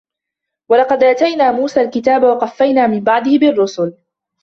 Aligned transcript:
وَلَقَدْ 0.69 1.03
آتَيْنَا 1.03 1.51
مُوسَى 1.51 1.81
الْكِتَابَ 1.81 2.23
وَقَفَّيْنَا 2.23 2.87
مِنْ 2.87 3.03
بَعْدِهِ 3.03 3.37
بِالرُّسُلِ 3.37 3.91
ۖ 3.97 3.97